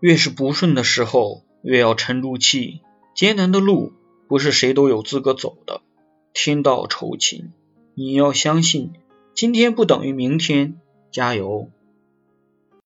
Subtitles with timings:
[0.00, 2.80] 越是不顺的时候越要沉住气。
[3.14, 3.94] 艰难的路
[4.28, 5.80] 不是谁都有资格走的
[6.34, 7.52] 天道酬勤
[7.94, 8.92] 你要相信
[9.34, 10.78] 今天不等于明天
[11.10, 11.70] 加油。